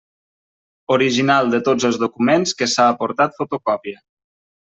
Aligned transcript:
Original 0.95 1.51
de 1.55 1.59
tots 1.67 1.85
els 1.91 1.99
documents 2.05 2.55
que 2.61 2.69
s'ha 2.73 2.89
aportat 2.95 3.39
fotocopia. 3.43 4.01